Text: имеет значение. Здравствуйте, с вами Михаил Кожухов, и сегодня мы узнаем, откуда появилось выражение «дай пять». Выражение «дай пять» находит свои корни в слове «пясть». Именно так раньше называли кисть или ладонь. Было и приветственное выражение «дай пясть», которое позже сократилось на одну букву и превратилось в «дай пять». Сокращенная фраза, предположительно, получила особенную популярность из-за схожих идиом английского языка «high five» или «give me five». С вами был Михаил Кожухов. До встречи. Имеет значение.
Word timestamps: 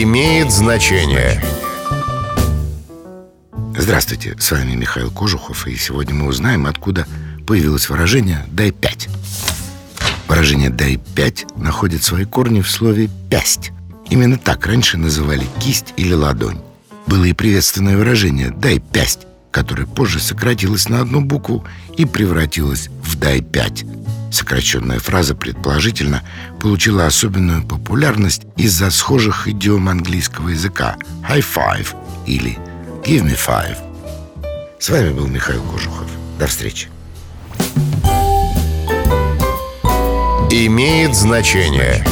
имеет 0.00 0.50
значение. 0.50 1.42
Здравствуйте, 3.76 4.34
с 4.38 4.50
вами 4.50 4.74
Михаил 4.74 5.10
Кожухов, 5.10 5.66
и 5.66 5.76
сегодня 5.76 6.14
мы 6.14 6.28
узнаем, 6.28 6.66
откуда 6.66 7.06
появилось 7.46 7.90
выражение 7.90 8.46
«дай 8.48 8.70
пять». 8.70 9.08
Выражение 10.28 10.70
«дай 10.70 10.96
пять» 10.96 11.44
находит 11.56 12.02
свои 12.02 12.24
корни 12.24 12.62
в 12.62 12.70
слове 12.70 13.10
«пясть». 13.28 13.72
Именно 14.08 14.38
так 14.38 14.66
раньше 14.66 14.96
называли 14.96 15.46
кисть 15.60 15.92
или 15.98 16.14
ладонь. 16.14 16.60
Было 17.06 17.24
и 17.24 17.34
приветственное 17.34 17.98
выражение 17.98 18.50
«дай 18.50 18.78
пясть», 18.78 19.26
которое 19.50 19.84
позже 19.84 20.20
сократилось 20.20 20.88
на 20.88 21.00
одну 21.00 21.20
букву 21.20 21.66
и 21.98 22.06
превратилось 22.06 22.88
в 23.02 23.18
«дай 23.18 23.42
пять». 23.42 23.84
Сокращенная 24.32 24.98
фраза, 24.98 25.34
предположительно, 25.34 26.22
получила 26.58 27.04
особенную 27.04 27.62
популярность 27.66 28.42
из-за 28.56 28.90
схожих 28.90 29.46
идиом 29.46 29.90
английского 29.90 30.48
языка 30.48 30.96
«high 31.28 31.44
five» 31.44 31.88
или 32.26 32.58
«give 33.04 33.22
me 33.22 33.36
five». 33.36 33.76
С 34.78 34.88
вами 34.88 35.10
был 35.12 35.26
Михаил 35.26 35.62
Кожухов. 35.64 36.08
До 36.38 36.46
встречи. 36.46 36.88
Имеет 40.50 41.14
значение. 41.14 42.02